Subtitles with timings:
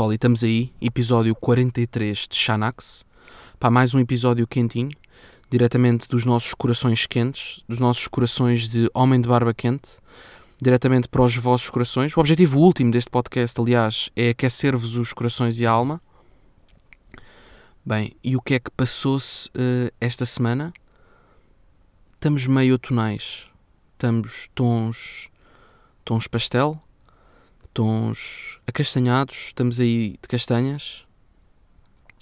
[0.00, 3.04] pessoal, e estamos aí, episódio 43 de Xanax.
[3.58, 4.88] Para mais um episódio quentinho,
[5.50, 9.98] diretamente dos nossos corações quentes, dos nossos corações de homem de barba quente,
[10.58, 12.16] diretamente para os vossos corações.
[12.16, 16.00] O objetivo último deste podcast, aliás, é aquecer-vos os corações e a alma.
[17.84, 20.72] Bem, e o que é que passou-se eh, esta semana?
[22.14, 23.44] Estamos meio tonais.
[23.92, 25.28] Estamos tons,
[26.06, 26.80] tons pastel,
[27.72, 31.04] tons acastanhados, estamos aí de castanhas.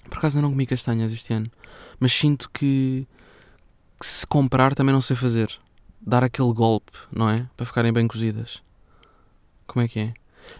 [0.09, 1.51] Por acaso ainda não comi castanhas este ano,
[1.99, 3.07] mas sinto que,
[3.99, 5.51] que se comprar também não sei fazer.
[6.01, 7.47] Dar aquele golpe, não é?
[7.55, 8.61] Para ficarem bem cozidas.
[9.67, 10.13] Como é que é?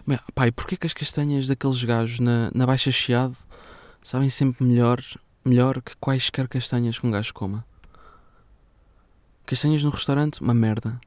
[0.04, 3.36] Mas, pai, porquê que as castanhas daqueles gajos na, na Baixa Chiado
[4.02, 5.02] sabem sempre melhor,
[5.44, 7.64] melhor que quaisquer castanhas que um gajo coma?
[9.46, 11.00] Castanhas no restaurante, uma merda.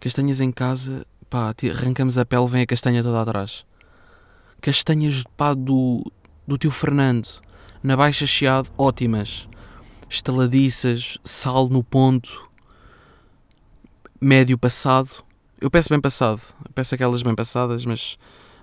[0.00, 3.64] Castanhas em casa, pá, arrancamos a pele, vem a castanha toda atrás.
[4.60, 6.04] Castanhas, pá, do,
[6.46, 7.28] do tio Fernando,
[7.82, 9.48] na Baixa Chiado, ótimas.
[10.10, 12.48] Estaladiças, sal no ponto,
[14.20, 15.10] médio passado.
[15.60, 18.16] Eu peço bem passado, eu peço aquelas bem passadas, mas,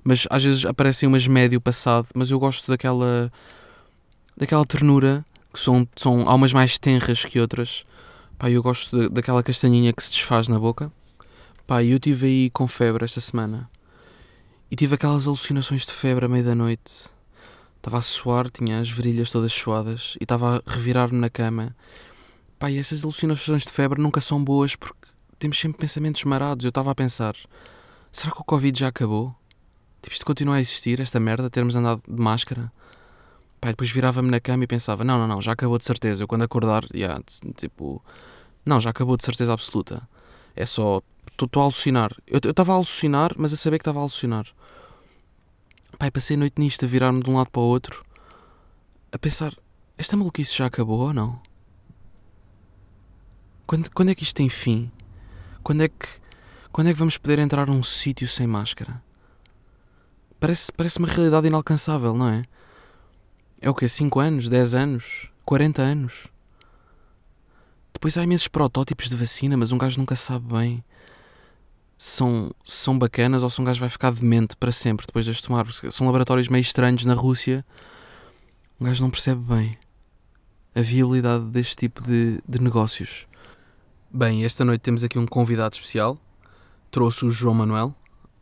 [0.03, 3.31] mas às vezes aparecem umas médio passado, mas eu gosto daquela,
[4.35, 7.85] daquela ternura, que são, são, há umas mais tenras que outras.
[8.39, 10.91] Pá, eu gosto da- daquela castanhinha que se desfaz na boca.
[11.67, 13.67] Pá, eu estive aí com febre esta semana.
[14.69, 17.09] E tive aquelas alucinações de febre à meia da noite.
[17.77, 21.75] Estava a suar, tinha as virilhas todas suadas e estava a revirar-me na cama.
[22.59, 25.07] Pá, e essas alucinações de febre nunca são boas porque
[25.39, 26.65] temos sempre pensamentos marados.
[26.65, 27.35] Eu estava a pensar:
[28.11, 29.35] será que o Covid já acabou?
[30.03, 32.71] Tipo, isto continua a existir, esta merda, termos andado de máscara?
[33.59, 36.21] Pá, depois virava-me na cama e pensava: não, não, não, já acabou de certeza.
[36.21, 37.19] Eu quando acordar, yeah,
[37.57, 38.03] tipo,
[38.63, 40.07] não, já acabou de certeza absoluta.
[40.55, 41.01] É só
[41.43, 42.15] estou a alucinar.
[42.25, 44.45] Eu estava a alucinar, mas a saber que estava a alucinar.
[45.99, 48.05] Pai, passei a noite nisto, a virar-me de um lado para o outro,
[49.11, 49.53] a pensar:
[49.97, 51.39] esta maluquice já acabou ou não?
[53.67, 54.91] Quando, quando é que isto tem fim?
[55.63, 56.07] Quando é que,
[56.71, 59.01] quando é que vamos poder entrar num sítio sem máscara?
[60.39, 62.43] Parece, parece uma realidade inalcançável, não é?
[63.59, 63.87] É o quê?
[63.87, 64.49] 5 anos?
[64.49, 65.29] 10 anos?
[65.43, 66.27] 40 anos?
[67.93, 70.83] Depois há imensos protótipos de vacina, mas um gajo nunca sabe bem
[72.05, 75.41] são, são bacanas ou se um gajo vai ficar demente para sempre depois de as
[75.41, 75.65] tomar.
[75.65, 77.65] Porque são laboratórios meio estranhos na Rússia.
[78.79, 79.77] Um gajo não percebe bem
[80.75, 83.25] a viabilidade deste tipo de, de negócios.
[84.11, 86.17] Bem, esta noite temos aqui um convidado especial.
[86.91, 87.93] Trouxe o João Manuel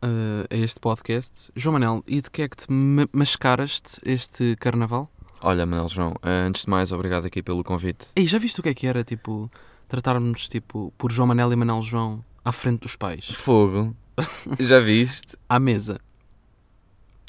[0.02, 1.52] eh, a este podcast.
[1.56, 5.10] João Manuel, e de que é que te ma- mascaraste este carnaval?
[5.42, 8.08] Olha, Manel João, eh, antes de mais, obrigado aqui pelo convite.
[8.16, 9.50] Ei, já viste o que é que era, tipo,
[9.88, 13.26] tratarmos, tipo, por João Manel e Manel João à frente dos pais?
[13.32, 13.96] Fogo,
[14.60, 15.38] já viste?
[15.48, 16.00] À mesa.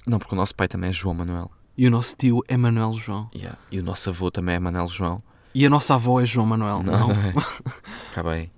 [0.06, 1.50] Não, porque o nosso pai também é João Manuel.
[1.76, 3.28] E o nosso tio é Manuel João.
[3.34, 3.58] Yeah.
[3.70, 5.22] E o nosso avô também é Manel João.
[5.54, 7.10] E a nossa avó é João Manuel, não?
[7.10, 7.32] é?
[8.10, 8.50] Acaba aí.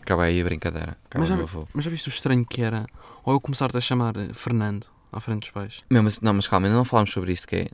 [0.00, 0.96] Acaba aí a brincadeira.
[1.06, 1.66] Acaba Mas já, avô.
[1.74, 2.86] mas já viste o estranho que era?
[3.24, 5.82] Ou eu começar-te a chamar eh, Fernando à frente dos pais?
[5.90, 7.66] Meu, mas, não, mas calma, ainda não falámos sobre isto, que é...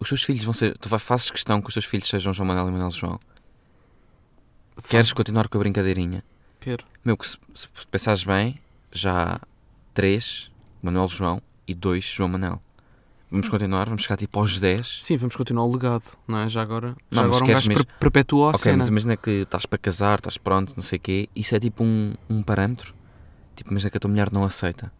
[0.00, 0.76] Os teus filhos vão ser...
[0.78, 3.18] Tu fazes questão que os teus filhos sejam João Manuel e Manel João.
[4.88, 6.24] Queres continuar com a brincadeirinha?
[6.64, 6.84] Quero.
[7.04, 8.58] Meu, que se, se pensares bem,
[8.90, 9.40] já há
[9.92, 10.50] três
[10.82, 12.60] Manuel João e dois João Manel.
[13.30, 15.00] Vamos continuar, vamos chegar tipo aos 10.
[15.02, 16.48] Sim, vamos continuar o legado, não é?
[16.48, 18.76] Já agora, já Não, agora um gajo mesmo- per- perpetua a Ok, cena.
[18.78, 21.28] mas imagina que estás para casar, estás pronto, não sei o quê.
[21.36, 22.94] Isso é tipo um, um parâmetro.
[23.56, 24.90] Tipo, imagina que a tua mulher não aceita.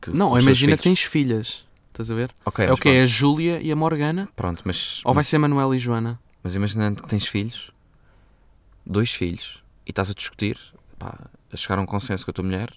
[0.00, 1.64] que Não, imagina que tens filhas.
[1.88, 2.30] Estás a ver?
[2.44, 4.22] Ok, é o que é a Júlia e a Morgana?
[4.34, 6.18] Pronto, pronto, mas, Ou vai mas, ser Manuel e Joana?
[6.42, 7.70] mas imaginando que tens filhos,
[8.84, 10.58] dois filhos, e estás a discutir,
[11.02, 11.18] pá,
[11.52, 12.72] a chegar a um consenso com a tua mulher,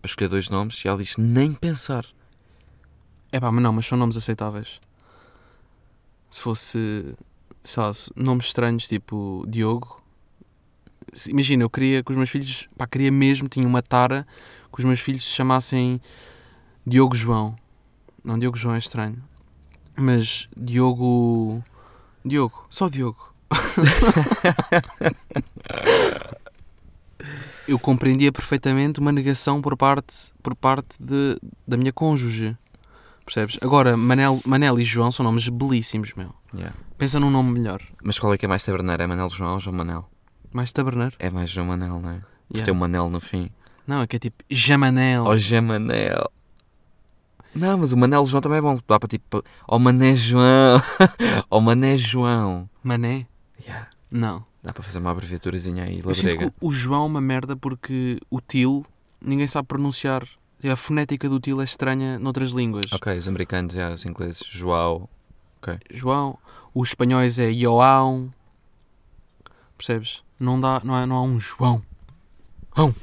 [0.00, 2.04] para escolher dois nomes, e ela diz nem pensar.
[3.32, 4.80] É pá, mas não, mas são nomes aceitáveis.
[6.28, 7.14] Se fosse,
[7.64, 10.00] sei lá, nomes estranhos tipo Diogo.
[11.28, 14.26] Imagina, eu queria que os meus filhos, pá, queria mesmo, tinha uma tara
[14.72, 16.00] que os meus filhos se chamassem
[16.86, 17.56] Diogo João.
[18.22, 19.22] Não, Diogo João é estranho.
[19.96, 21.64] Mas Diogo.
[22.24, 23.34] Diogo, só Diogo.
[27.70, 32.56] eu compreendia perfeitamente uma negação por parte, por parte de, da minha cônjuge.
[33.24, 33.58] Percebes?
[33.62, 36.34] Agora, Manel, Manel e João são nomes belíssimos, meu.
[36.52, 36.74] Yeah.
[36.98, 37.80] Pensa num nome melhor.
[38.02, 39.02] Mas qual é que é mais taberneiro?
[39.02, 40.08] É Manel João ou João Manel?
[40.52, 41.14] Mais taberneiro.
[41.18, 42.14] É mais João Manel, não é?
[42.14, 42.64] Porque Yeah.
[42.64, 43.50] tem um Manel no fim.
[43.86, 45.24] Não, é que é tipo Jamanel.
[45.24, 46.28] Ó Jamanel!
[47.54, 48.78] Não, mas o Manel João também é bom.
[48.86, 49.44] Dá para tipo.
[49.68, 50.82] Ó Mané João.
[51.48, 52.68] Ó Mané João.
[52.82, 53.26] Mané?
[53.60, 53.88] Yeah.
[54.10, 54.44] Não.
[54.62, 57.56] Dá para fazer uma abreviaturazinha aí, Eu sinto que o o João é uma merda
[57.56, 58.84] porque o til
[59.20, 60.26] ninguém sabe pronunciar.
[60.62, 62.92] A fonética do til é estranha noutras línguas.
[62.92, 64.42] Ok, os americanos, já, os ingleses.
[64.50, 65.08] João.
[65.90, 66.38] João,
[66.74, 68.30] os espanhóis é João.
[69.76, 70.22] Percebes?
[70.38, 71.82] Não, dá, não, há, não há um João.
[72.76, 72.94] João.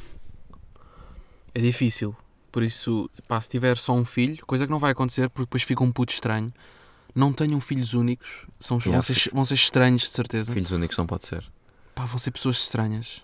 [1.54, 2.16] É difícil.
[2.52, 5.64] Por isso, pá, se tiver só um filho, coisa que não vai acontecer porque depois
[5.64, 6.52] fica um puto estranho.
[7.18, 8.30] Não tenham filhos únicos.
[8.60, 10.54] São, vão, ser, vão ser estranhos, de certeza.
[10.54, 11.44] Filhos únicos não pode ser.
[11.96, 13.24] Pá, vão ser pessoas estranhas.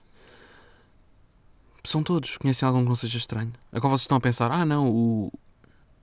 [1.83, 2.37] São todos.
[2.37, 3.53] Conhecem algum que não seja estranho?
[3.71, 5.31] Agora vocês estão a pensar, ah não, o,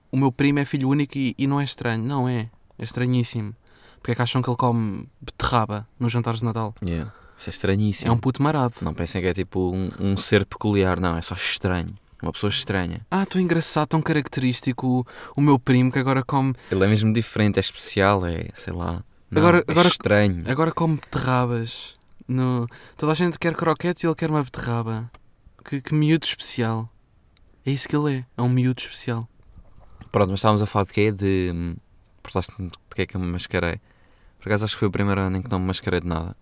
[0.09, 2.01] o meu primo é filho único e, e não é estranho.
[2.01, 2.49] Não é.
[2.79, 3.53] É estranhíssimo.
[3.97, 6.73] Porque é que acham que ele come beterraba nos jantares de Natal?
[6.81, 7.11] Yeah.
[7.37, 8.09] Isso é estranhíssimo.
[8.09, 8.75] É um puto marado.
[8.81, 11.17] Não pensem que é tipo um, um ser peculiar, não.
[11.17, 11.93] É só estranho.
[12.21, 13.01] Uma pessoa estranha.
[13.09, 14.87] Ah, tão engraçado, tão característico
[15.35, 18.73] o, o meu primo que agora come, Ele é mesmo diferente, é especial, é sei
[18.73, 19.03] lá.
[19.29, 20.43] Não, Agora- é agora- estranho.
[20.47, 21.95] agora come beterrabas.
[22.27, 22.67] No...
[22.97, 25.09] Toda a gente quer croquetes e ele quer uma beterraba.
[25.65, 26.89] Que, que miúdo especial.
[27.65, 28.25] É isso que ele é.
[28.37, 29.27] É um miúdo especial.
[30.11, 31.11] Pronto, mas estávamos a falar de quê?
[31.11, 31.51] De.
[31.53, 31.75] hum,
[32.21, 33.79] Perguntaste-me de que é que eu me mascarei.
[34.39, 36.35] Por acaso acho que foi o primeiro ano em que não me mascarei de nada.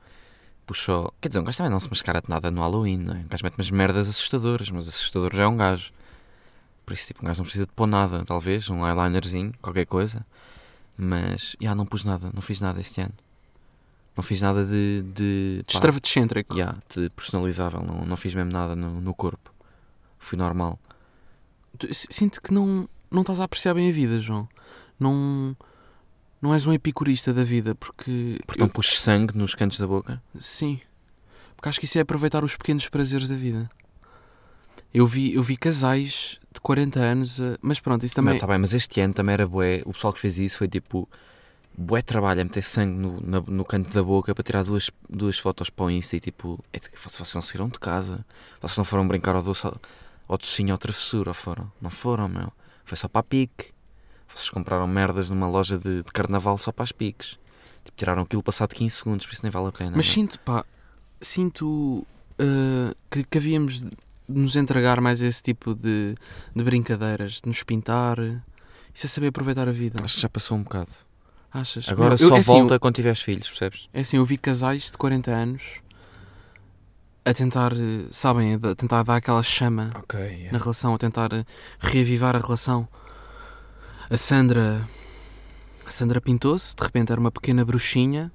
[0.69, 1.11] Puxou.
[1.19, 3.17] Quer dizer, um gajo também não se mascara de nada no Halloween, não é?
[3.17, 5.91] Um gajo mete umas merdas assustadoras, mas assustador já é um gajo.
[6.85, 10.23] Por isso, tipo, um gajo não precisa de pôr nada, talvez, um eyelinerzinho, qualquer coisa.
[10.95, 13.15] Mas, já, não pus nada, não fiz nada este ano.
[14.15, 15.03] Não fiz nada de.
[15.11, 15.63] de
[16.05, 16.55] excêntrico.
[16.55, 19.51] já, de personalizável, não, não fiz mesmo nada no, no corpo.
[20.19, 20.79] Fui normal.
[21.91, 24.47] Sinto que não, não estás a apreciar bem a vida, João.
[24.99, 25.57] Não,
[26.41, 28.39] não és um epicurista da vida, porque.
[28.45, 30.21] Porque não pus sangue nos cantos da boca.
[30.39, 30.79] Sim.
[31.55, 33.69] Porque acho que isso é aproveitar os pequenos prazeres da vida.
[34.93, 38.33] Eu vi, eu vi casais de 40 anos, mas pronto, isso também.
[38.33, 39.81] Não, tá bem, mas este ano também era bué.
[39.85, 41.07] O pessoal que fez isso foi tipo.
[41.77, 45.37] Bué trabalho a meter sangue no, na- no canto da boca para tirar duas, duas
[45.37, 46.59] fotos para o Insta e tipo.
[46.73, 48.25] É vocês não saíram de casa.
[48.59, 49.79] Vocês não foram brincar ao doce, ao,
[50.27, 51.71] ao docinho, ao travessura, ou foram?
[51.81, 52.51] Não foram, meu.
[52.83, 53.67] Foi só para a pique.
[54.33, 57.37] Vocês compraram merdas numa loja de, de carnaval só para as piques.
[57.83, 59.91] Tipo, tiraram aquilo passado 15 segundos, por isso nem vale a pena.
[59.95, 60.13] Mas meu.
[60.15, 60.63] sinto, pá,
[61.21, 61.67] sinto
[62.39, 63.89] uh, que, que havíamos de
[64.27, 66.15] nos entregar mais a esse tipo de,
[66.55, 68.17] de brincadeiras, de nos pintar.
[68.93, 70.01] Isso é saber aproveitar a vida.
[70.03, 70.89] Acho que já passou um bocado.
[71.51, 71.89] Achas?
[71.89, 73.89] Agora Não, eu- só é assim, volta quando tiveres filhos, percebes?
[73.93, 75.61] É assim, eu vi casais de 40 anos
[77.25, 80.49] a tentar, eh, sabem, a tentar dar aquela chama Ok.
[80.51, 81.43] na relação, a tentar eh,
[81.79, 82.87] reavivar a relação.
[84.09, 84.87] A Sandra.
[85.85, 88.31] A Sandra pintou-se, de repente era uma pequena bruxinha.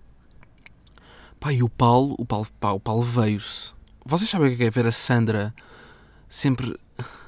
[1.38, 3.72] Pá, e o Paulo, o Paulo, pá, o Paulo veio-se.
[4.04, 5.54] Vocês sabem o que é ver a Sandra
[6.28, 6.78] sempre,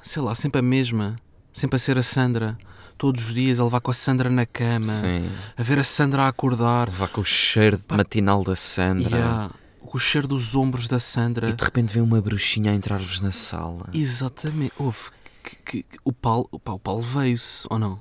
[0.03, 1.17] sei lá, sempre a mesma,
[1.53, 2.57] sempre a ser a Sandra,
[2.99, 5.31] todos os dias a levar com a Sandra na cama, Sim.
[5.57, 7.97] a ver a Sandra a acordar, Levar com o cheiro Pá.
[7.97, 9.17] matinal da Sandra.
[9.17, 9.51] Yeah,
[9.81, 11.49] o cheiro dos ombros da Sandra.
[11.49, 13.89] E de repente vem uma bruxinha a entrar-vos na sala.
[13.93, 14.73] Exatamente.
[14.79, 15.11] Houve.
[15.43, 18.01] Que, que- que- o Paulo, o Paulo, o Paulo veio-se, ou não?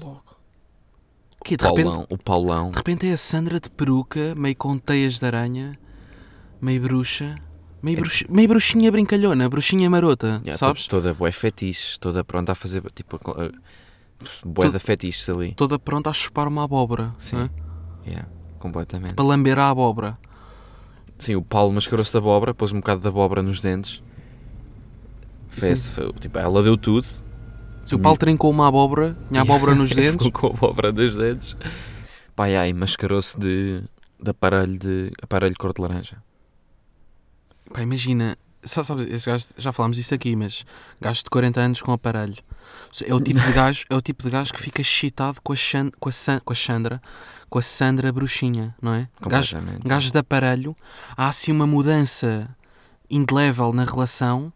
[0.00, 0.22] Logo.
[1.44, 2.70] Que de Paulão, repente, o Paulão.
[2.70, 5.78] de repente é a Sandra de peruca, meio com teias de aranha,
[6.60, 7.36] meio bruxa,
[7.82, 10.84] meio, É- bruxi- meio bruxinha brincalhona, bruxinha marota, Yeah, sabes?
[10.86, 13.50] to- Toda bué fetiche, toda pronta a fazer tipo a co- a-
[14.44, 15.54] bué Todo- da fetiches ali.
[15.54, 17.36] Toda pronta a chupar uma abóbora, Sim.
[18.04, 18.08] é?
[18.10, 18.28] Yeah,
[18.58, 19.14] completamente.
[19.14, 20.18] para lamber a abóbora.
[21.18, 24.02] Sim, o Paulo mascarou-se de abóbora, pôs um bocado de abóbora nos dentes.
[25.50, 27.06] Fez, foi, tipo, ela deu tudo.
[27.88, 31.16] Se o Paulo trincou uma abóbora, tinha abóbora nos dentes, Ficou com a abóbora nos
[31.16, 31.56] dentes.
[32.36, 33.82] Pai, ai, mascarou-se de,
[34.22, 36.22] de aparelho de aparelho cor de laranja.
[37.72, 40.64] pá, imagina, sa- sabes, esse gajo, já falámos disso aqui, mas
[41.00, 42.36] gajo de 40 anos com aparelho.
[43.06, 45.56] É o tipo de gajo, é o tipo de gajo que fica excitado com a,
[45.56, 47.00] Xan, com a, San, com a Sandra,
[47.48, 49.08] com a Sandra bruxinha, não é?
[49.26, 50.76] Gajo, gajos de aparelho,
[51.16, 52.48] há assim uma mudança
[53.10, 54.52] indelével na relação,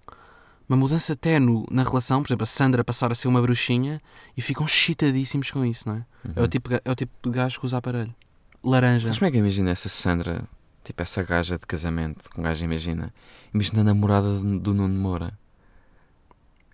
[0.72, 4.00] uma mudança ténue na relação, por exemplo, a Sandra passar a ser uma bruxinha
[4.36, 6.04] e ficam excitadíssimos com isso, não é?
[6.34, 6.48] É, o Uhum.
[6.48, 8.14] tipo, é o tipo de gajo que usa aparelho.
[8.64, 9.04] Laranja.
[9.06, 10.44] Sabes como é que eu imagino essa Sandra,
[10.84, 13.12] tipo essa gaja de casamento, que um gajo imagina?
[13.52, 15.36] Imagina a namorada do Nuno Moura.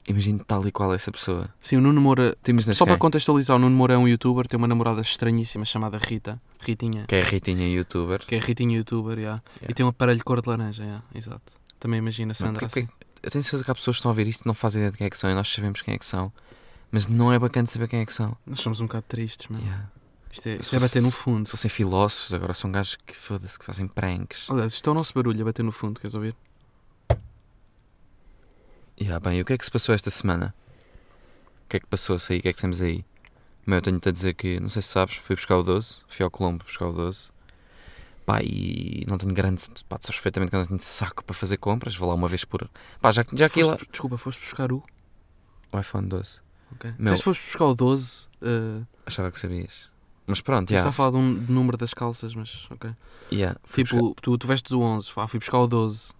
[0.06, 1.50] Imagino tal e qual essa pessoa.
[1.60, 2.34] Sim, o Nuno Moura.
[2.72, 2.92] Só quem?
[2.92, 6.40] para contextualizar, o Nuno Moura é um youtuber, tem uma namorada estranhíssima chamada Rita.
[6.60, 7.04] Ritinha.
[7.06, 8.24] Que é a Ritinha youtuber.
[8.24, 9.42] Que é Ritinha youtuber, yeah.
[9.56, 9.68] Yeah.
[9.70, 11.04] E tem um aparelho cor de laranja, yeah.
[11.14, 11.52] exato.
[11.78, 12.88] Também imagina a Mas Sandra porque- assim.
[13.22, 14.92] Eu tenho certeza que há pessoas que estão a ouvir isto e não fazem ideia
[14.92, 16.32] de quem é que são e nós sabemos quem é que são.
[16.90, 18.36] Mas não é bacana saber quem é que são.
[18.46, 19.64] Nós somos um bocado tristes, mano.
[19.64, 19.90] Yeah.
[20.30, 21.46] Isto é, isto é bater no fundo.
[21.46, 24.46] Se fossem filósofos, agora são gajos que foda-se que fazem pranks.
[24.48, 26.34] Aliás, isto é o nosso barulho a bater no fundo, queres ouvir?
[29.00, 30.54] Yeah, bem, e o que é que se passou esta semana?
[31.68, 32.38] que é que passou-se aí?
[32.38, 33.04] O que é que temos aí?
[33.66, 36.24] Meu, eu tenho-te a dizer que, não sei se sabes, fui buscar o 12, fui
[36.24, 37.30] ao Colombo buscar o 12.
[38.28, 39.64] Pá, e não tenho grande.
[39.88, 42.28] Pá, tu sabes perfeitamente que eu não tenho saco para fazer compras, vou lá uma
[42.28, 42.68] vez por.
[43.00, 43.78] Pá, já, que- já que ia lá.
[43.90, 44.82] Desculpa, foste buscar o.
[45.72, 46.40] O iPhone 12.
[46.74, 46.92] Ok.
[46.98, 49.88] Meu- Se foste buscar o 12, uh, Achava que sabias.
[50.26, 50.76] Mas pronto, já.
[50.76, 52.90] estava a falar de um de número das calças, mas ok.
[53.32, 56.12] Yeah, fui Tipo, tu, tu vestes o 11, pá, fui buscar o 12.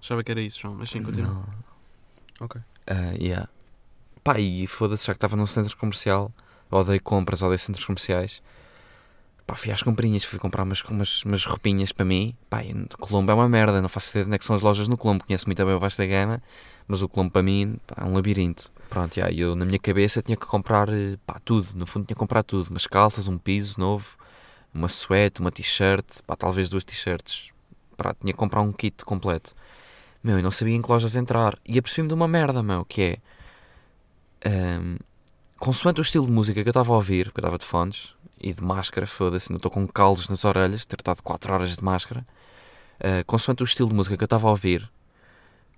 [0.00, 1.34] Achava que era isso, João, mas sim, buscar- continua.
[1.34, 2.44] Não.
[2.46, 2.60] Ok.
[2.86, 3.48] Ah, yeah.
[4.22, 6.32] Pá, e foda-se, já que estava num centro comercial,
[6.70, 8.40] odeio compras, odeio centros comerciais.
[9.50, 12.36] Pá, fui às comprinhas, fui comprar umas, umas, umas roupinhas para mim.
[12.48, 12.60] Pá,
[13.00, 14.96] Colombo é uma merda, não faço ideia de onde é que são as lojas no
[14.96, 15.24] Colombo.
[15.24, 16.40] Conheço muito bem o Vasta Gama,
[16.86, 18.70] mas o Colombo para mim pá, é um labirinto.
[18.88, 22.14] Pronto, yeah, eu na minha cabeça tinha que comprar eh, pá, tudo, no fundo tinha
[22.14, 22.68] que comprar tudo.
[22.70, 24.16] Umas calças, um piso novo,
[24.72, 27.50] uma suéte, uma t-shirt, pá, talvez duas t-shirts.
[28.20, 29.56] Tinha que comprar um kit completo.
[30.22, 31.58] Meu, eu não sabia em que lojas entrar.
[31.66, 33.18] E apercebi-me de uma merda, meu, que é...
[34.48, 34.96] ehm,
[35.60, 38.14] consoante o estilo de música que eu estava a ouvir, porque eu estava de fones
[38.40, 41.84] e de máscara, foda-se, ainda estou com calos nas orelhas, ter estado 4 horas de
[41.84, 42.26] máscara.
[43.02, 44.90] eh, consoante o estilo de música que eu estava a ouvir,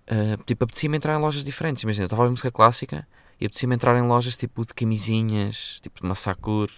[0.09, 1.83] eh, tipo, apetecia-me entrar em lojas diferentes.
[1.85, 3.07] Imagina, eu estava a ouvir música clássica
[3.41, 6.69] e apetecia-me entrar em lojas tipo de camisinhas, tipo de massacur.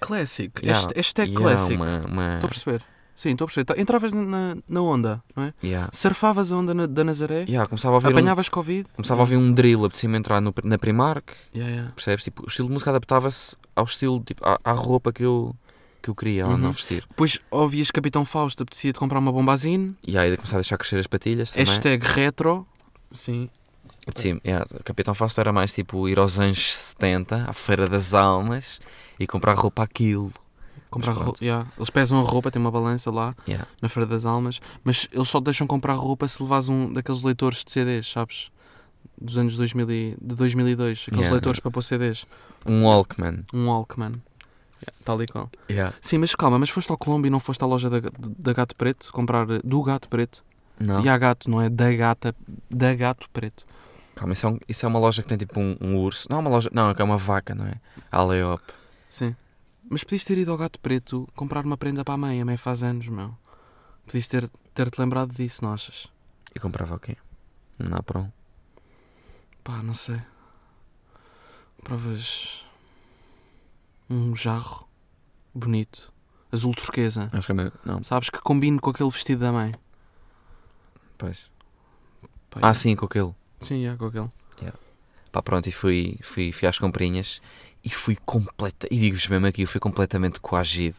[0.00, 0.50] Classic.
[0.60, 2.84] Yeah, é Yeah, uma- Estou a perceber.
[3.14, 3.64] Sim, estou a perceber.
[3.66, 5.54] Tá- Entravas na- na, onda, não é?
[5.62, 5.88] yeah.
[5.92, 8.88] Surfavas a onda na- da Nazaré, Yeah, começava a ouvir um, apanhavas Covid.
[8.94, 11.92] começava a ouvir um drill, apetecia-me entrar no- na Primark, Yeah, yeah.
[11.94, 12.24] percebes?
[12.24, 15.54] Tipo, o estilo de música adaptava-se ao estilo, tipo, à, à roupa que eu,
[16.02, 16.56] que eu queria Uhum.
[16.56, 17.04] não vestir.
[17.08, 19.94] Depois ouvias Capitão Fausto, apetecia-te comprar uma bombazine.
[20.06, 21.66] E aí começar a deixar crescer as patilhas também.
[21.66, 22.66] Hashtag retro.
[23.12, 23.48] Sim.
[24.16, 28.80] Sim, yeah, Capitão Fausto era mais tipo ir aos anos 70, à Feira das Almas,
[29.20, 30.32] e comprar roupa aquilo.
[30.92, 31.38] Comprar roupa.
[31.42, 31.66] yeah.
[31.76, 33.66] Eles pesam a roupa, tem uma balança lá Yeah.
[33.80, 37.64] na Feira das Almas, mas eles só deixam comprar roupa se levas um daqueles leitores
[37.64, 38.50] de CDs, sabes?
[39.20, 41.00] Dos anos 2000 e, de 2002.
[41.02, 41.32] Aqueles Yeah.
[41.32, 42.24] leitores para pôr CDs.
[42.66, 43.44] Um Walkman.
[43.52, 44.12] Um Walkman.
[44.82, 45.50] Yeah, tal e qual.
[45.70, 45.94] Yeah.
[46.00, 48.76] Sim, mas calma, mas foste ao Colombo e não foste à loja da, da Gato
[48.76, 50.44] Preto comprar do Gato Preto?
[50.80, 51.68] Não, E há gato, não é?
[51.70, 52.34] Da gata,
[52.68, 53.64] da Gato Preto.
[54.16, 56.26] calma, isso é, um- isso é uma loja que tem tipo um, um urso.
[56.28, 57.74] Não é uma loja, não, é que é uma vaca, não é?
[58.10, 58.60] Aleop.
[59.08, 59.36] Sim.
[59.92, 62.56] Mas podias ter ido ao Gato Preto comprar uma prenda para a mãe, a mãe
[62.56, 63.36] faz anos, meu.
[64.06, 66.08] Podias ter, ter-te lembrado disso, não achas?
[66.54, 67.14] E comprava o quê?
[67.78, 68.32] Não, pronto.
[69.62, 70.18] Pá, não sei.
[71.76, 72.64] Compravas
[74.08, 74.88] um jarro
[75.54, 76.10] bonito,
[76.50, 77.28] azul turquesa.
[77.30, 77.72] Acho que é meu.
[77.84, 79.74] Não, Sabes que combine com aquele vestido da mãe.
[81.18, 81.50] pois.
[82.48, 82.74] Pá, Ah, é.
[82.74, 83.34] sim, com aquele.
[83.60, 84.30] Sim, é com aquele.
[85.30, 87.40] Pá, pronto, e fui, fui, fui às comprinhas
[87.84, 88.86] e fui completa.
[88.90, 90.96] E digo-vos mesmo aqui, eu fui completamente coagido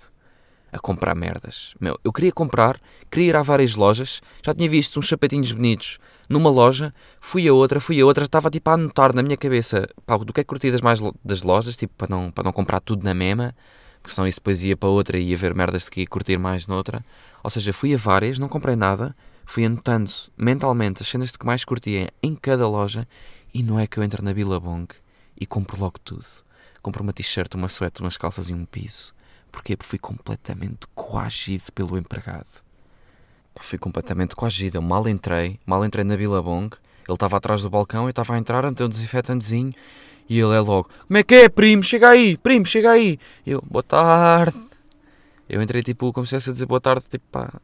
[0.71, 1.75] a comprar merdas.
[1.79, 5.99] Meu, eu queria comprar, queria ir a várias lojas, já tinha visto uns sapatinhos bonitos
[6.27, 9.87] numa loja, fui a outra, fui a outra, estava tipo a anotar na minha cabeça
[10.05, 12.51] pá, do que é que curti das, mais das lojas, tipo para não, para não
[12.51, 13.55] comprar tudo na mesma,
[14.01, 16.65] porque senão isso depois ia para outra e ia ver merdas que ia curtir mais
[16.65, 17.05] noutra.
[17.43, 21.45] Ou seja, fui a várias, não comprei nada, fui anotando mentalmente as cenas de que
[21.45, 23.07] mais curtia em cada loja
[23.53, 24.87] e não é que eu entro na Billabong
[25.39, 26.25] e compro logo tudo.
[26.83, 29.11] Compro uma t-shirt, uma suéte, umas calças e um piso.
[29.51, 29.75] Porquê?
[29.75, 32.61] Porque fui completamente coagido pelo empregado.
[33.61, 34.77] Fui completamente coagido.
[34.77, 36.69] Eu mal entrei, mal entrei na Billabong.
[37.07, 39.73] Ele estava atrás do balcão, eu estava a entrar, antei um desinfetantezinho
[40.29, 41.83] e ele é logo: Como é que é, primo?
[41.83, 43.17] Chega aí, primo, chega aí.
[43.45, 44.57] Eu, boa tarde.
[45.49, 47.61] Eu entrei tipo, como se estivesse a dizer boa tarde, tipo para,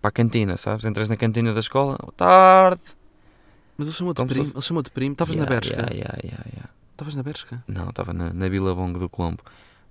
[0.00, 0.84] para a cantina, sabes?
[0.84, 2.80] Entras na cantina da escola, boa tarde.
[3.76, 4.44] Mas ele chamou-te se primo.
[4.44, 5.12] fosse- Ele chamou-te primo.
[5.12, 5.76] Estavas na Yeah, Bershka.
[5.76, 6.70] yeah, yeah, yeah, yeah.
[6.96, 7.62] Estavas na Bershka.
[7.68, 9.42] Não, estava na, na Billabong do Colombo.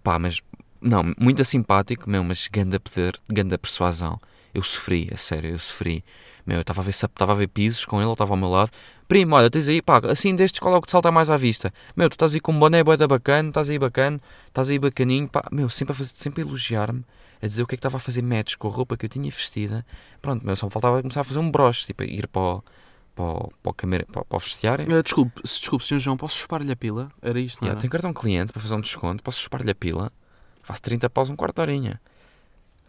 [0.04, 0.42] Pá, mas,
[0.82, 4.20] não, muito simpático, meu, mas ganda poder, ganda persuasão.
[4.52, 6.04] Eu sofri, a sério, eu sofri.
[6.48, 8.72] Meu, eu estava a ver, a ver pisos com ele, ele estava ao meu lado.
[9.08, 11.38] Primo, olha, tens aí, pá, assim destes, qual é o que te salta mais à
[11.38, 11.72] vista?
[11.96, 15.28] Meu, tu estás aí com um boné boeda bacana, estás aí bacana, estás aí bacaninho,
[15.30, 17.06] pá, meu, sempre a, fazer, sempre a elogiar-me,
[17.40, 19.10] a dizer o que é que estava a fazer match com a roupa que eu
[19.10, 19.86] tinha vestida.
[20.24, 22.64] Pronto, meu, só me faltava começar a fazer um broche, tipo, ir para o,
[23.16, 24.86] para o, para o, camera, para, para o vestiário.
[24.96, 26.00] Ah, desculpe, se- desculpe, Sr.
[26.00, 27.10] João, posso chupar-lhe a pila?
[27.22, 27.82] Era isto, não Yeah, era?
[27.82, 30.12] tenho cartão cliente para fazer um desconto, posso chupar-lhe a pila,
[30.62, 32.02] faço 30 paus um quarto de horinha.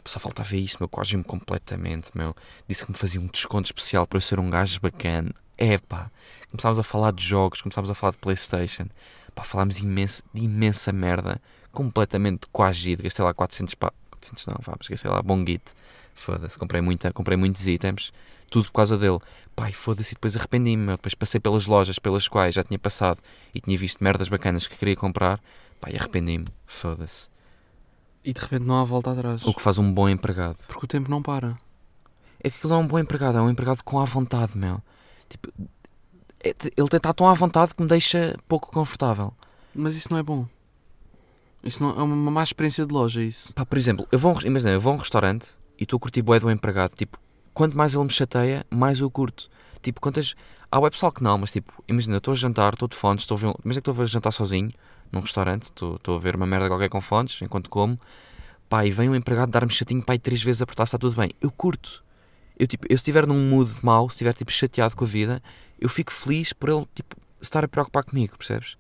[0.05, 2.35] Só faltava isso, meu, coagiu-me completamente, meu.
[2.69, 5.35] Disse que me fazia um desconto especial para eu ser um gajo bacana.
[5.59, 6.11] É pá,
[6.51, 8.87] começámos a falar de jogos, começámos a falar de Playstation.
[9.35, 11.41] Pá, falámos imensa, de imensa merda,
[11.73, 13.03] completamente coagido.
[13.03, 15.75] Gastei lá 400 pá, 400 não, vá, mas gastei lá bom guito.
[16.15, 18.13] Foda-se, comprei, muita, comprei muitos itens,
[18.51, 19.19] tudo por causa dele.
[19.55, 20.93] Pai, foda-se, e depois arrependi-me.
[20.93, 23.21] Depois passei pelas lojas pelas quais já tinha passado
[23.55, 25.41] e tinha visto merdas bacanas que queria comprar.
[25.89, 27.29] E arrependi-me, foda-se.
[28.25, 29.45] E de repente não há volta atrás.
[29.45, 30.57] O que faz um bom empregado.
[30.67, 31.57] Porque o tempo não para.
[32.43, 34.83] É que aquilo é um bom empregado, é um empregado com à vontade, meu.
[35.29, 35.53] Tipo,
[36.43, 39.33] é- ele estar tão à vontade que me deixa pouco confortável.
[39.75, 40.47] Mas isso não é bom.
[41.63, 43.53] Isso não é uma má experiência de loja, isso.
[43.53, 45.97] Pá, por exemplo, eu vou, a um, imagina, eu vou a um restaurante e estou
[45.97, 46.95] a curtir bué do empregado.
[46.95, 47.19] Tipo,
[47.57, 49.49] quanto mais ele me chateia, mais eu curto.
[49.83, 50.35] Tipo, quantas...
[50.71, 53.23] Há web pessoal que não, mas tipo, imagina, eu estou a jantar, estou de fones,
[53.23, 53.47] estou a ver...
[53.47, 54.71] um- Imagina que estou a jantar sozinho,
[55.13, 57.99] num restaurante, estou, estou a ver uma merda qualquer com fones, enquanto como.
[58.69, 61.15] Pá, e vem um empregado dar-me chatinho, pá, e três vezes a apertar, está tudo
[61.17, 61.31] bem.
[61.41, 62.05] Eu curto.
[62.59, 65.43] Eu, tipo, eu se estiver num mood mau, se estiver, tipo, chateado com a vida,
[65.81, 68.77] eu fico feliz por ele, tipo, estar a preocupar comigo, percebes?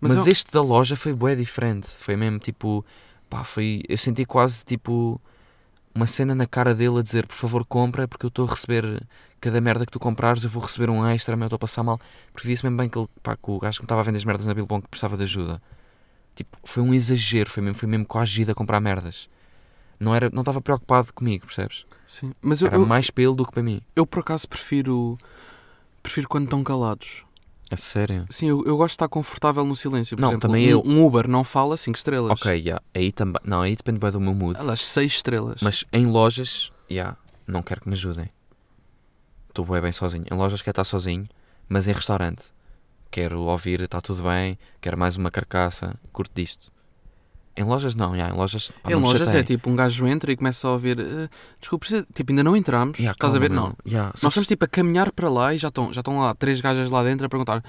[0.00, 1.88] Mas, eu- este da loja foi bué diferente.
[1.88, 2.84] Foi mesmo tipo.
[3.28, 3.82] Pá, foi.
[3.88, 5.20] Eu senti quase tipo.
[5.94, 9.06] Uma cena na cara dele a dizer: Por favor, compra, porque eu estou a receber.
[9.40, 11.82] Cada merda que tu comprares, eu vou receber um extra, mas eu estou a passar
[11.82, 12.00] mal.
[12.32, 14.16] Porque via-se mesmo bem que, ele, pá, que o gajo que me estava a vender
[14.16, 15.60] as merdas na Bilbon que precisava de ajuda.
[16.34, 17.50] Tipo, foi um exagero.
[17.50, 19.28] Foi mesmo, foi mesmo coagido a comprar merdas.
[20.00, 21.86] Não era, não estava preocupado comigo, percebes?
[22.06, 22.32] Sim.
[22.42, 23.80] Mas eu, Era eu, mais ele do que para mim.
[23.94, 25.18] eu, por acaso, prefiro...
[26.02, 27.23] Prefiro quando estão calados.
[27.70, 28.26] A sério?
[28.28, 30.16] Sim, eu, eu gosto de estar confortável no silêncio.
[30.16, 30.82] Por Não, exemplo, também um, eu.
[30.84, 32.30] um Uber não fala 5 estrelas.
[32.30, 32.82] Ok, yeah.
[32.94, 33.40] aí também.
[33.44, 34.58] Não, aí depende bem do meu mood.
[34.58, 35.60] Elas 6 estrelas.
[35.62, 37.16] Mas em lojas, já,
[37.46, 38.30] não quero que me ajudem.
[39.48, 40.24] Estou bem, bem sozinho.
[40.30, 41.26] Em lojas quero estar sozinho,
[41.68, 42.52] mas em restaurante.
[43.10, 46.72] Quero ouvir, está tudo bem, quero mais uma carcaça, curto disto.
[47.56, 48.72] Em lojas não, já, em lojas.
[48.82, 50.98] Pá, em lojas é tipo, um gajo entra e começa a ouvir.
[50.98, 51.28] eh,
[51.60, 52.98] desculpa, tipo, ainda não entramos.
[52.98, 53.50] Ya, estás a ver?
[53.50, 53.76] Não.
[54.16, 56.60] Só Nós estamos tipo a caminhar para lá e já estão, já estão lá três
[56.60, 57.62] gajas lá dentro a perguntar: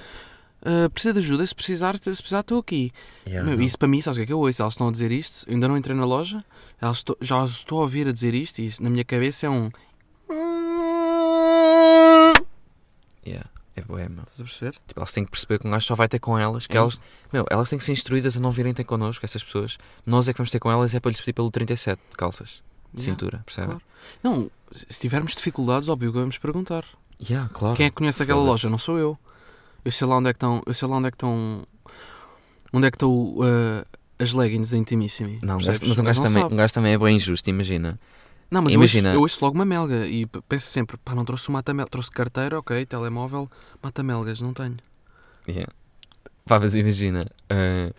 [0.64, 1.46] "Ah, precisa de ajuda?
[1.46, 2.92] Se precisar, se precisar, estou aqui.
[3.28, 4.60] ya, Meu, isso para mim, sabes o que é que eu ouço?
[4.62, 6.44] Elas estão a dizer isto, eu ainda não entrei na loja,
[6.82, 9.46] elas estou- já as estou a ouvir a dizer isto e isso na minha cabeça
[9.46, 9.70] é um.
[13.26, 13.42] Ya,
[13.76, 14.24] É bué, meu.
[14.24, 14.72] Estás a perceber?
[14.88, 16.80] Tipo, elas têm que perceber que um gajo só vai ter com elas, que É
[16.80, 17.02] elas,
[17.34, 19.78] meu, elas têm que ser instruídas a não virem ter connosco, essas pessoas.
[20.06, 22.62] Nós é que vamos ter com elas é para lhes pedir pelo 37 de calças,
[22.94, 23.72] de Ya, cintura, percebem?
[23.72, 23.82] claro.
[24.24, 26.86] Não, se tivermos dificuldades, óbvio que vamos perguntar.
[27.30, 27.76] Ya, claro.
[27.76, 28.70] Quem é que conhece aquela loja?
[28.70, 29.18] Não sou eu.
[29.84, 30.64] Eu sei lá onde é que estão.
[30.66, 31.64] Eu sei lá onde é que estão.
[32.74, 33.86] Onde é que estão uh,
[34.20, 35.40] as leggings da Intimissimi.
[35.42, 36.54] Não, gajo- mas um gajo, também, sabe.
[36.54, 38.00] um gajo também é bem injusto, imagina.
[38.56, 41.26] Não, mas imagina- eu, ouço, eu ouço logo uma melga e penso sempre, pá, não
[41.26, 41.90] trouxe o mata-melga.
[41.92, 43.52] Trouxe carteira, ok, telemóvel,
[43.84, 44.78] mata-melgas, não tenho.
[45.46, 45.70] Yeah.
[46.46, 47.30] Pá, mas imagina.
[47.50, 47.92] ah,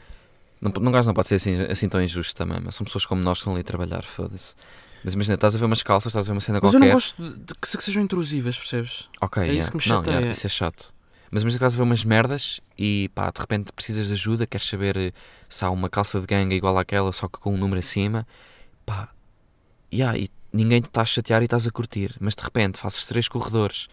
[0.63, 3.37] não, não, não pode ser assim, assim tão injusto também, mas são pessoas como nós
[3.37, 4.55] que estão ali a trabalhar, foda-se.
[5.05, 6.89] Mas imagina, estás a ver umas calças, estás a ver uma cena Mas eu qualquer.
[6.89, 9.09] não gosto de, de que, que sejam intrusivas, percebes?
[9.21, 9.61] Ok, é yeah.
[9.61, 10.15] isso que me Não, chateia.
[10.15, 10.95] yeah, isso é chato.
[11.31, 14.47] Mas imagina que estás a ver umas merdas e pá, de repente precisas de ajuda,
[14.47, 15.13] queres saber eh,
[15.49, 18.27] se há uma calça de ganga igual àquela, só que com um número acima.
[18.87, 19.11] Pá,
[19.93, 22.15] yeah, e ninguém te está a chatear e estás a curtir.
[22.21, 23.87] Mas de repente fazes três corredores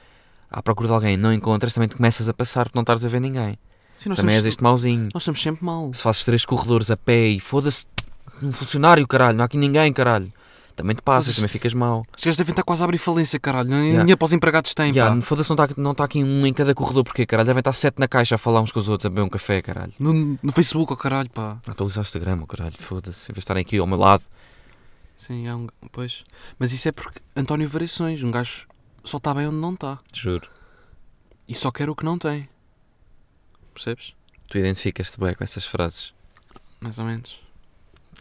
[0.49, 3.07] à procura de alguém, não encontras, também te começas a passar porque não estás a
[3.09, 3.57] ver ninguém.
[3.95, 5.09] Sim, também és este mauzinho.
[5.13, 5.91] nós somos sempre mal.
[5.93, 7.85] Se fazes três corredores a pé e foda-se
[8.41, 10.31] um funcionário, caralho, não há aqui ninguém, caralho.
[10.75, 12.03] Também te passas, também ficas mal.
[12.17, 13.69] Os gajos devem estar quase a abrir falência, caralho.
[13.69, 13.99] Nem Yeah.
[14.01, 15.21] dinheiro para os empregados têm, Ya, pá.
[15.21, 17.99] foda-se, não está não tá aqui um em cada corredor, porque caralho, devem estar sete
[17.99, 19.93] na caixa a falar uns com os outros, a beber um café, caralho.
[19.99, 21.59] No, no Facebook, oh caralho, pá.
[21.67, 24.23] A atualizar o Instagram, oh, caralho, foda-se, em vez de estarem aqui ao meu lado.
[25.15, 25.67] Sim, é um.
[25.91, 26.23] Pois.
[26.57, 28.67] Mas isso é porque António Variações, um gajo
[29.03, 29.99] só está bem onde não está.
[30.13, 30.49] Juro.
[31.47, 32.49] E só quer o que não tem.
[33.73, 34.13] Percebes?
[34.47, 36.13] Tu identificas-te bem com essas frases.
[36.79, 37.39] Mais ou menos.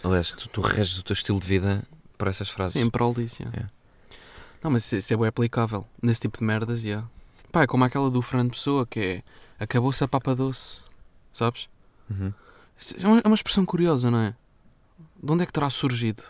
[0.02, 1.82] Aliás, tu, tu reges o teu estilo de vida
[2.18, 2.74] por essas frases.
[2.74, 3.62] Sim, em prol disso, yeah.
[3.62, 4.16] É.
[4.62, 5.86] Não, mas isso, isso é bem aplicável.
[6.02, 7.06] Nesse tipo de merdas, yeah.
[7.50, 9.22] Pá, é como aquela do Fernando Pessoa, que é...
[9.58, 10.80] Acabou-se a papa doce.
[11.32, 11.68] Sabes?
[12.10, 12.32] Uhum.
[13.00, 14.34] É uma, é uma expressão curiosa, não é?
[15.22, 16.22] De onde é que terá surgido?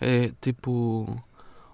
[0.00, 1.16] É tipo...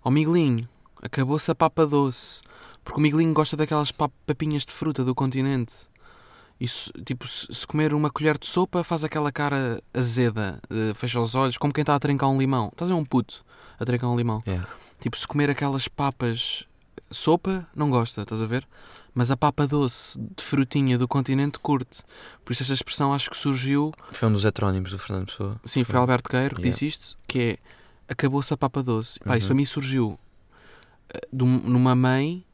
[0.05, 0.69] Ó Miguelinho,
[1.03, 2.41] acabou-se a papa doce.
[2.85, 5.75] Porque o Miguelinho gosta daquelas pap- papinhas de fruta do continente.
[6.61, 11.35] Isso, tipo, se, comer uma colher de sopa, faz aquela cara azeda, eh, fecha os
[11.37, 12.69] olhos, como quem está a trincar um limão.
[12.73, 13.45] Estás a ver um puto
[13.79, 14.43] a trincar um limão.
[14.47, 14.69] Yeah.
[14.99, 16.65] Tipo, se comer aquelas papas
[17.11, 18.67] sopa, não gosta, estás a ver?
[19.15, 22.03] Mas a papa doce de frutinha do continente curte.
[22.45, 25.61] Por isso esta expressão acho que surgiu, Foi um dos heterónimos do Fernando Pessoa.
[25.65, 26.71] sim, foi Alberto Queiro que Yeah.
[26.73, 27.59] disse isto, que é
[28.09, 29.21] acabou-se a papa doce.
[29.21, 29.49] Pá, isso Uhum.
[29.51, 30.19] para mim surgiu
[31.13, 32.45] eh, de um- numa mãe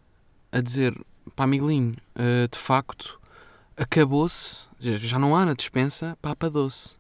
[0.53, 0.95] a dizer,
[1.35, 3.21] pá, Miguelinho, eh, de facto,
[3.77, 6.97] acabou-se, já- não há na dispensa papa doce.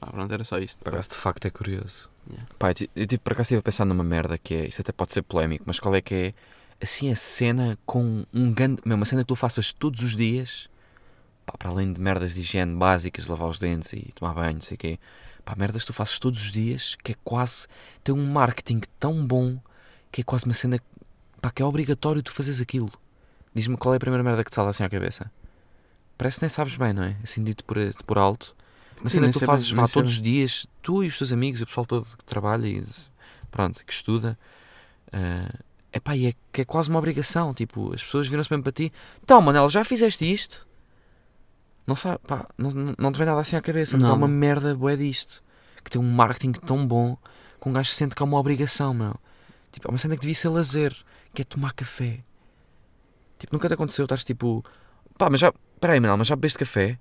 [0.00, 0.80] Ah, pronto, era só isto.
[0.84, 2.08] Por acaso, de facto, é curioso.
[2.30, 2.46] Yeah.
[2.58, 5.12] Pá, eu eu por acaso estive a pensar numa merda que é, isto até pode
[5.12, 6.34] ser polémico, mas qual é que é,
[6.80, 10.68] assim, a cena com um grande, uma cena que tu faças todos os dias,
[11.46, 14.60] pá, para além de merdas de higiene básicas, lavar os dentes e tomar banho, não
[14.60, 14.98] sei o quê,
[15.48, 17.66] pá, merdas que tu fazes todos os dias, que é quase,
[18.04, 19.58] tem um marketing tão bom,
[20.12, 20.78] que é quase uma cena,
[21.40, 22.90] pá, que é obrigatório tu fazeres aquilo.
[23.54, 25.32] Diz-me qual é a primeira merda que te salta assim à cabeça.
[26.18, 27.16] Parece que nem sabes bem, não é?
[27.22, 28.54] Assim dito por, por alto.
[29.06, 31.32] Sim, nem que tu sei fazes vá sei todos os dias, tu e os teus
[31.32, 32.84] amigos e o pessoal todo que trabalha e
[33.50, 34.38] pronto, que estuda.
[35.10, 35.48] É
[35.94, 37.54] epá, e é que é quase uma obrigação.
[37.54, 38.92] Tipo, as pessoas viram-se mesmo para ti.
[39.24, 40.67] Então, Manel, já fizeste isto?
[41.88, 44.22] Não sabe, pá, não, não, não te vem nada assim à cabeça, mas há Nada.
[44.22, 45.42] uma merda bué disto.
[45.82, 47.16] Que tem um marketing tão bom
[47.58, 49.14] que um gajo sente que é uma obrigação, meu.
[49.72, 50.94] Tipo, é uma cena que devia ser lazer,
[51.32, 52.20] que é tomar café.
[53.38, 54.62] Tipo, nunca te aconteceu, estás tipo,
[55.16, 56.98] pá, mas já, peraí, Manel, mas já bebeste café?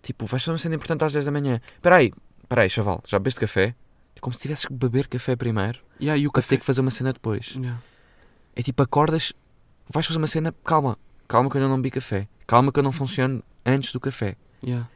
[0.00, 1.60] Tipo, vais fazer uma cena importante às 10 da manhã.
[1.82, 2.12] Peraí,
[2.48, 3.74] peraí, chaval, já bebeste café?
[4.14, 6.50] É como se tivesses que beber café primeiro Yeah, e o para café.
[6.54, 7.54] ter que fazer uma cena depois.
[7.56, 7.80] Yeah.
[8.54, 9.32] É tipo, acordas,
[9.88, 10.96] vais fazer uma cena, calma,
[11.28, 12.26] calma que eu não bebi café.
[12.46, 14.36] Calma que eu não funciono antes do café.
[14.62, 14.88] Yeah.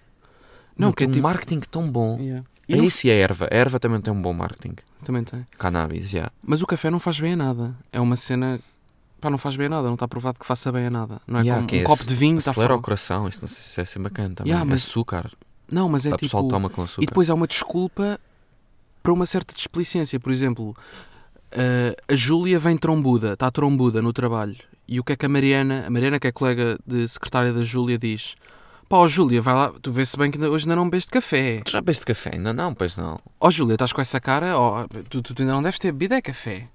[0.76, 2.18] Não, que é um tipo- marketing tão bom.
[2.18, 2.44] Yeah.
[2.68, 3.48] É E não- isso e a erva.
[3.50, 4.76] A erva também tem um bom marketing.
[5.04, 5.46] Também tem.
[5.58, 6.30] Cannabis, já.
[6.42, 7.74] Mas o café não faz bem a nada.
[7.92, 8.60] É uma cena.
[9.20, 9.86] Pá, não faz bem a nada.
[9.88, 11.20] Não está provado que faça bem a nada.
[11.26, 12.76] Não é Yeah, como um é copo de vinho Acelera fora.
[12.76, 14.50] o coração, isso não sei se é assim bacana também.
[14.52, 15.30] Yeah, mas- Açúcar.
[15.70, 16.20] Não, mas é tipo.
[16.20, 17.02] pessoal toma com açúcar.
[17.02, 18.20] E depois há uma desculpa
[19.02, 20.20] para uma certa desplicência.
[20.20, 20.76] Por exemplo,
[21.50, 24.56] eh, a Júlia vem trombuda, está trombuda no trabalho.
[24.88, 27.62] E o que é que a Mariana, a Mariana que é colega de secretária da
[27.62, 28.34] Júlia, diz?
[28.88, 31.60] Pá, ó Júlia, vai lá, tu vê-se bem que ainda- hoje ainda não bebeste café.
[31.62, 32.30] Tu já bebeste café?
[32.32, 33.20] Ainda não, pois não.
[33.38, 36.22] Ó Júlia, estás com essa cara, ó, tu, tu ainda não deves ter bebido é
[36.22, 36.68] café.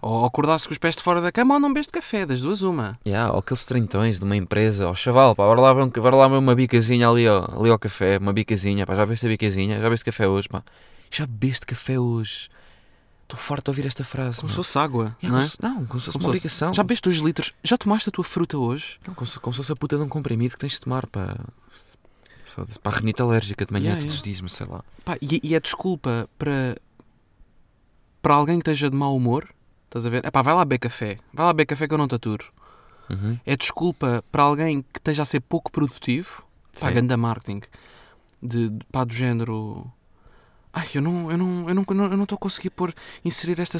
[0.00, 2.62] Ou acordaste com os pés de fora da cama ou não bebeste café, das duas
[2.62, 2.98] uma.
[3.06, 6.16] Yeah, ou aqueles trintões de uma empresa, ó chaval, pá, bora lá ver, um, bora
[6.16, 9.28] lá ver uma bicazinha ali, ó, ali ao café, uma bicazinha, pá, já bebeste a
[9.28, 10.64] bicazinha, já bebeste café hoje, pá.
[11.08, 12.48] Já bebeste café hoje.
[13.32, 14.38] Estou farto de ouvir esta frase.
[14.40, 15.74] Como se fosse água, Yeah, não é?
[15.74, 16.74] não, como se fosse uma obrigação.
[16.74, 17.54] Já bebeste 2 litros?
[17.64, 18.98] Já tomaste a tua fruta hoje?
[19.06, 21.06] Não, como se, como se fosse a puta de um comprimido que tens de tomar
[21.06, 21.40] para.
[22.82, 24.84] Para a renite alérgica de manhã Yeah, todos os dias, mas sei lá.
[25.02, 26.76] Pá, e, e é desculpa para,
[28.20, 29.48] para alguém que esteja de mau humor.
[29.86, 30.24] Estás a ver?
[30.26, 31.18] É pá, vai lá beber café.
[31.32, 32.44] Vai lá beber café que eu não te aturo.
[33.08, 33.38] Uhum.
[33.46, 36.42] É desculpa para alguém que esteja a ser pouco produtivo.
[36.78, 37.62] Pá, ganda marketing.
[38.42, 39.90] De, de- pá, do género...
[40.72, 43.78] Ai, eu não eu não eu não eu não estou a conseguir pôr inserir esta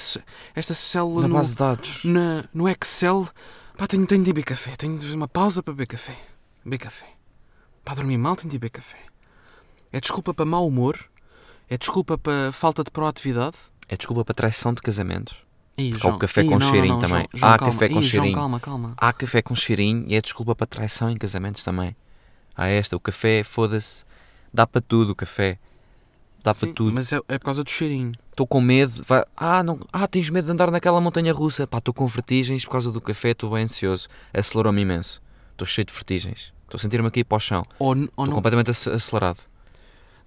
[0.54, 2.04] esta célula Na no, base de dados.
[2.04, 3.28] na, no Excel.
[3.76, 4.76] Pá, tenho, tenho de ir beber café.
[4.76, 6.16] Tenho de fazer uma pausa para beber café.
[6.64, 7.06] Beber café.
[7.84, 8.98] Para dormir mal, tenho de ir beber café.
[9.90, 10.98] É desculpa para mau humor.
[11.70, 13.56] É desculpa para falta de proatividade.
[13.88, 15.34] É desculpa para traição de casamentos.
[15.78, 17.26] Ih, Porque há o café com cheirinho também.
[17.40, 18.34] Há café com Ih, João, cheirinho.
[18.36, 18.94] calma, calma.
[18.98, 21.96] Há café com cheirinho e é desculpa para traição em casamentos também.
[22.54, 24.04] Há esta, o café, foda-se,
[24.52, 25.58] dá para tudo o café.
[26.42, 26.92] Dá Sim, para tudo.
[26.92, 28.12] Mas é, é por causa do cheirinho.
[28.30, 29.24] Estou com medo, vai...
[29.36, 29.78] ah, não...
[29.92, 31.66] ah, tens medo de andar naquela montanha russa.
[31.66, 34.08] Pá, estou com vertigens por causa do café, estou bem ansioso.
[34.32, 35.22] Acelerou-me imenso.
[35.52, 36.52] Estou cheio de vertigens.
[36.64, 37.64] Estou a sentir-me aqui para o chão.
[37.70, 39.38] Estou completamente ace- acelerado.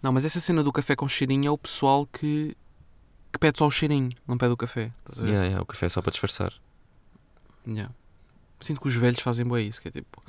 [0.01, 2.55] Não, mas essa cena do café com cheirinho é o pessoal que,
[3.33, 4.91] que pede só o cheirinho, não pede o café.
[4.99, 5.29] Estás ver?
[5.29, 6.53] Yeah, yeah, o café é só para disfarçar.
[7.67, 7.91] Yeah.
[8.61, 10.23] Sinto que os velhos fazem bem isso, que é tipo,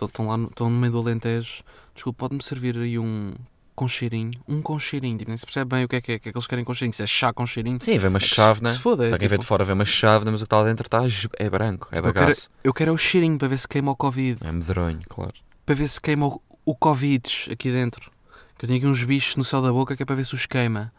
[0.00, 3.32] estão lá no, estão no meio do Alentejo, desculpa, pode-me servir aí um
[3.74, 6.18] com cheirinho, um com cheirinho, tipo, nem se percebe bem o que é que é,
[6.18, 7.78] que é que eles querem com cheirinho, se é chá com cheirinho.
[7.80, 8.70] Sim, vem uma é que se- chave, né?
[8.70, 10.46] Se foda, é Para quem vê tipo, de fora vê uma chave, mas o que
[10.46, 11.00] está lá dentro está
[11.38, 12.50] é branco, é Tipo, eu quero- bagaço.
[12.64, 15.34] eu quero é o cheirinho para ver se queima o Covid, É medronho, claro.
[15.64, 18.10] para ver se queima o, o Covid aqui dentro.
[18.58, 20.34] Que eu tenho aqui uns bichos no céu da boca que é para ver se
[20.34, 20.92] os queima.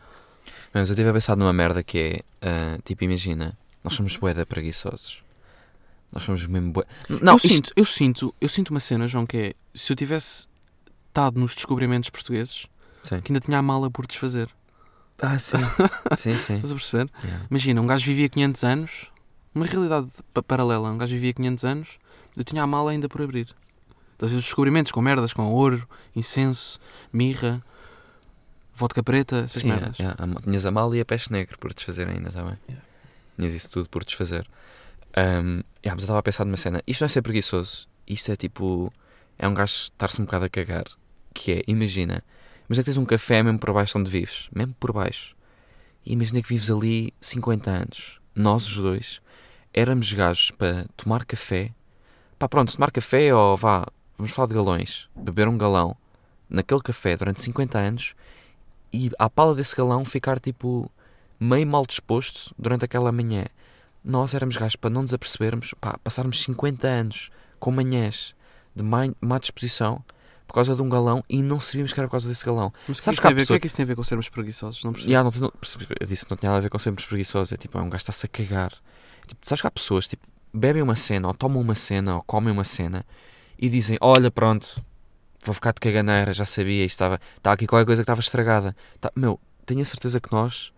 [0.73, 4.33] Mas eu estive a pensar numa merda que é, ah, tipo, imagina, nós somos bué
[4.45, 5.21] preguiçosos.
[6.11, 6.83] Nós somos mesmo bué...
[7.09, 9.95] Não, eu isto- sinto, eu sinto, eu sinto uma cena, João, que é se eu
[9.95, 10.47] tivesse
[11.13, 12.65] estado nos descobrimentos portugueses,
[13.03, 13.21] Sim.
[13.21, 14.49] que ainda tinha a mala por desfazer.
[15.21, 15.57] Ah, sim.
[16.17, 16.55] sim, sim.
[16.55, 17.09] Estás a perceber?
[17.23, 17.45] Yeah.
[17.51, 19.11] Imagina, um gajo vivia 500 anos,
[19.53, 21.89] uma realidade pa- paralela, um gajo vivia 500 anos,
[22.35, 23.55] eu tinha a mala ainda por abrir.
[24.13, 26.79] Estás a ver os descobrimentos com merdas, com ouro, incenso,
[27.11, 27.63] mirra,
[28.73, 29.99] vodka preta, essas Sim, é, merdas.
[29.99, 32.57] é, a- tinhas a mala e a peste negra por desfazer ainda também.
[32.67, 32.83] Yeah.
[33.37, 34.47] Tinhas isso tudo por desfazer.
[35.15, 36.81] Um, yeah, mas eu estava a pensar numa cena.
[36.87, 37.87] Isto não é ser preguiçoso.
[38.07, 38.91] Isto é tipo.
[39.37, 40.85] É um gajo estar-se um bocado a cagar.
[41.33, 42.23] Que é, imagina.
[42.67, 44.49] Mas é que tens um café mesmo por baixo onde vives.
[44.53, 45.35] Mesmo por baixo.
[46.05, 48.19] E imagina que vives ali 50 anos.
[48.35, 49.21] Nós os dois
[49.73, 51.71] éramos gajos para tomar café.
[52.37, 53.87] Pá, pronto, tomar café ou vá.
[54.17, 55.09] Vamos falar de galões.
[55.15, 55.95] Beber um galão
[56.49, 58.15] naquele café durante 50 anos
[58.93, 60.89] e à pala desse galão ficar tipo
[61.39, 63.45] meio mal disposto durante aquela manhã.
[64.03, 68.35] Nós éramos gajos para não nos apercebermos, pá, passarmos 50 anos com manhãs
[68.75, 70.03] de má, má disposição
[70.47, 72.71] por causa de um galão e não sabíamos que era por causa desse galão.
[72.87, 74.83] Mas o que, isso que pessoa- é que isso tem a ver com sermos preguiçosos?
[74.83, 75.11] Não percebo.
[75.11, 75.51] Yeah, não, não,
[75.99, 77.51] eu disse que não tinha nada a ver com sermos preguiçosos.
[77.53, 78.71] É tipo, é um gajo está-se a cagar.
[79.27, 82.51] Tipo, sabes que há pessoas tipo, bebem uma cena, ou tomam uma cena, ou comem
[82.51, 83.05] uma cena
[83.57, 84.83] e dizem: Olha, pronto,
[85.45, 87.19] vou ficar de caganeira, já sabia, isto estava.
[87.37, 88.75] Está aqui qualquer coisa que estava estragada.
[88.99, 90.71] Tá, meu, tenho a certeza que nós.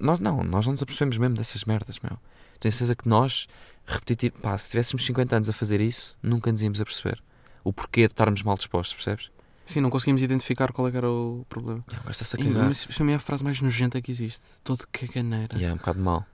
[0.00, 2.18] nós não, nós não nos apercebemos mesmo dessas merdas, meu.
[2.58, 3.46] Tenho a certeza que nós,
[3.86, 7.22] repetitivo, pá, se tivéssemos 50 anos a fazer isso, nunca nos íamos a perceber.
[7.64, 9.30] O porquê de estarmos mal dispostos, percebes?
[9.66, 11.84] Sim, não conseguimos identificar qual é que era o problema.
[11.88, 12.64] Yeah, gajo está-se a cagar.
[12.66, 14.44] mas isso para mim é a frase mais nojenta que existe.
[14.64, 15.56] Todo caganeira.
[15.56, 16.26] E é um bocado mal.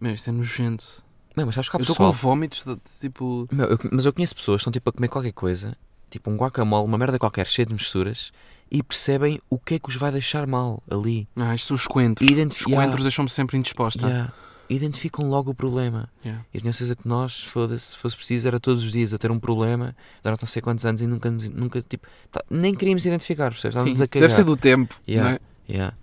[0.00, 1.02] Meu, isto é nojento.
[1.36, 3.48] Meu, mas sabes que há Eu estou com vómitos de, tipo.
[3.50, 5.76] Meu, eu- mas eu conheço pessoas que estão tipo a comer qualquer coisa
[6.10, 8.32] tipo um guacamole, uma merda qualquer cheia de misturas
[8.70, 11.26] e percebem o que é que os vai deixar mal ali.
[11.36, 12.28] Ah, isto são os coentros.
[12.30, 12.82] Identifi- Os yeah.
[12.84, 14.06] coentros deixam-me sempre indisposta.
[14.06, 14.32] Yeah.
[14.72, 16.08] Identificam logo o problema.
[16.24, 16.44] Yeah.
[16.54, 19.30] E tenho certeza que nós, foda-se, se fosse preciso, era todos os dias a ter
[19.30, 23.50] um problema durante não sei quantos anos e nunca, nunca tipo, tá- nem queríamos identificar,
[23.50, 23.74] percebes?
[23.74, 24.28] Estávamos Sim, a cagar.
[24.28, 24.94] Deve ser do tempo.
[25.08, 25.30] Yeah.
[25.30, 25.40] não é?
[25.72, 25.96] Yeah.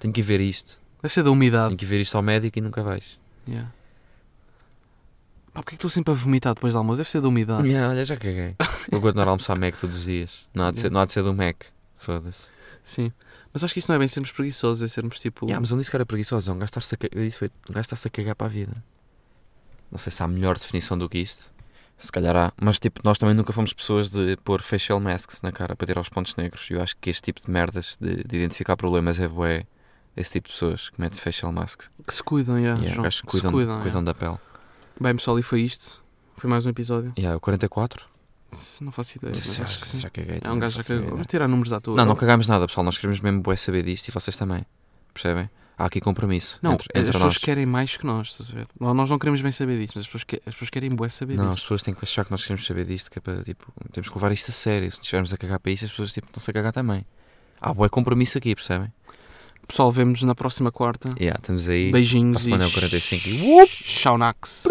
[0.00, 0.80] Tenho que ir ver isto.
[1.02, 1.68] Deve ser da umidade.
[1.68, 3.18] Tenho que ver isto ao médico e nunca vais.
[3.48, 3.70] Yeah.
[5.52, 6.98] Pá, porquê que estou sempre a vomitar depois do almoço?
[6.98, 7.66] Deve ser da umidade.
[7.66, 8.54] Yeah, olha, já caguei.
[8.90, 10.46] Vou continuar a almoçar Mac todos os dias.
[10.54, 11.56] Não há de ser, não há de ser do Mac.
[11.96, 12.50] Foda-se.
[12.84, 13.12] Sim.
[13.52, 15.46] Mas acho que isso não é bem sermos preguiçosos, é sermos tipo.
[15.46, 16.52] Yeah, mas um disse que era preguiçoso.
[16.52, 16.80] Um gajo a,
[17.32, 18.84] foi, um gajo está-se a cagar para a vida.
[19.90, 21.50] Não sei se há melhor definição do que isto.
[21.96, 22.52] Se calhar há.
[22.60, 26.00] Mas tipo, nós também nunca fomos pessoas de pôr facial masks na cara para tirar
[26.00, 26.68] os pontos negros.
[26.70, 29.66] E eu acho que este tipo de merdas de, de identificar problemas é bué.
[30.14, 31.90] Esse tipo de pessoas que metem facial masks.
[32.06, 33.10] Que se cuidam, yeah, Yeah, João.
[33.10, 34.12] que Que se cuidam, cuidam, cuidam yeah.
[34.12, 34.38] da pele.
[35.00, 36.02] Bem, pessoal, e foi isto.
[36.36, 37.12] Foi mais um episódio.
[37.18, 38.06] Yeah, o 44?
[38.80, 40.00] Não faço ideia, mas acho que sim.
[40.00, 40.40] já caguei.
[40.42, 40.94] É um gajo já que.
[40.94, 41.96] Vamos tirar números à toa.
[41.96, 42.84] Não, não cagámos nada, pessoal.
[42.84, 44.64] Nós queremos mesmo bué saber disto e vocês também.
[45.12, 45.48] Percebem?
[45.78, 46.58] Há aqui compromisso.
[46.62, 47.38] Não, entre, as entre pessoas nós.
[47.38, 48.66] querem mais que nós, estás a ver?
[48.80, 51.36] Nós não queremos bem saber disto, mas as pessoas, que- as pessoas querem bué saber
[51.36, 51.62] Não, as disto.
[51.64, 54.14] pessoas têm que achar que nós queremos saber disto, que é para, tipo, temos que
[54.14, 54.90] levar isto a sério.
[54.90, 57.04] Se estivermos a cagar para isto, as pessoas, tipo, estão-se a cagar também.
[57.60, 58.90] Há bué compromisso aqui, percebem?
[59.68, 61.14] Pessoal, vemos na próxima quarta.
[61.18, 61.90] Yeah, estamos aí.
[61.92, 63.66] Beijinhos Para a semana é e o 45 e...
[63.66, 64.64] Tchau, Nax.